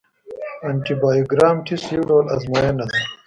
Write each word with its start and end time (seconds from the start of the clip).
انټي 0.67 0.93
بایوګرام 1.01 1.57
ټسټ 1.65 1.89
یو 1.95 2.03
ډول 2.09 2.25
ازموینه 2.35 2.85
ده. 2.89 2.97